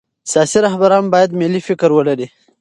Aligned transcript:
سیاسي 0.31 0.59
رهبران 0.67 1.05
باید 1.13 1.31
ملي 1.41 1.61
فکر 1.67 1.89
ولري 1.97 2.27